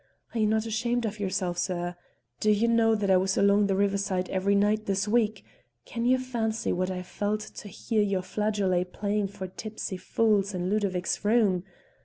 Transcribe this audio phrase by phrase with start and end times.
[0.33, 1.95] Are you not ashamed of yourself, sir?
[2.39, 5.45] Do you know that I was along the riverside every night this week?
[5.85, 10.71] Can you fancy what I felt to hear your flageolet playing for tipsy fools in
[10.71, 11.65] Ludovic's room?